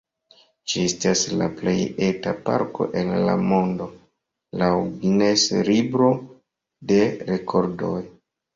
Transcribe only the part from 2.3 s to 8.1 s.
parko el la mondo, laŭ Guinness-libro de rekordoj.